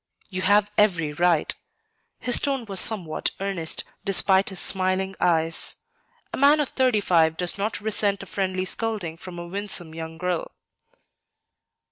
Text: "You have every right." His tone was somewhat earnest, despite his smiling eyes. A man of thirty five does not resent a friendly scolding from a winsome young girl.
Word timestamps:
"You 0.31 0.41
have 0.41 0.71
every 0.79 1.13
right." 1.13 1.53
His 2.17 2.39
tone 2.39 2.65
was 2.65 2.79
somewhat 2.79 3.29
earnest, 3.39 3.83
despite 4.03 4.49
his 4.49 4.59
smiling 4.59 5.15
eyes. 5.19 5.75
A 6.33 6.37
man 6.37 6.59
of 6.59 6.69
thirty 6.69 6.99
five 6.99 7.37
does 7.37 7.55
not 7.59 7.79
resent 7.79 8.23
a 8.23 8.25
friendly 8.25 8.65
scolding 8.65 9.15
from 9.15 9.37
a 9.37 9.45
winsome 9.45 9.93
young 9.93 10.17
girl. 10.17 10.55